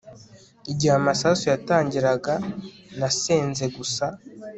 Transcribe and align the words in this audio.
Igihe 0.71 0.93
amasasu 0.99 1.43
yatangiraga 1.53 2.33
nasenze 2.99 3.63
gusa 3.77 4.05